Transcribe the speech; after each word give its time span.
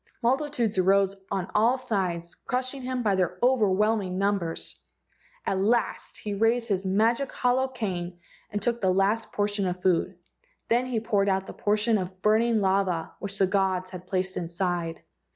Multitudes 0.23 0.79
arose 0.79 1.15
on 1.29 1.51
all 1.53 1.77
sides, 1.77 2.33
crushing 2.33 2.81
him 2.81 3.03
by 3.03 3.13
their 3.13 3.37
overwhelming 3.43 4.17
numbers. 4.17 4.81
At 5.45 5.59
last 5.59 6.17
he 6.17 6.33
raised 6.33 6.69
his 6.69 6.83
magic 6.83 7.31
hollow 7.31 7.67
cane 7.67 8.17
and 8.49 8.59
took 8.59 8.81
the 8.81 8.89
last 8.89 9.31
portion 9.31 9.67
of 9.67 9.83
food. 9.83 10.17
Then 10.69 10.87
he 10.87 10.99
poured 10.99 11.29
out 11.29 11.45
the 11.45 11.53
portion 11.53 11.99
of 11.99 12.19
burning 12.23 12.61
lava 12.61 13.11
which 13.19 13.37
the 13.37 13.45
gods 13.45 13.91
had 13.91 14.07
placed 14.07 14.37
inside. 14.37 15.03